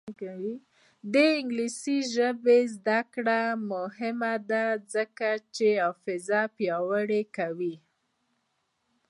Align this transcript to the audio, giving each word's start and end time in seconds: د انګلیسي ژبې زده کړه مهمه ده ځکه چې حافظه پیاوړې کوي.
د 1.13 1.15
انګلیسي 1.39 1.97
ژبې 2.15 2.59
زده 2.75 2.99
کړه 3.13 3.39
مهمه 3.71 4.33
ده 4.49 4.65
ځکه 4.93 5.29
چې 5.55 5.67
حافظه 5.83 6.41
پیاوړې 6.55 7.23
کوي. 7.37 7.75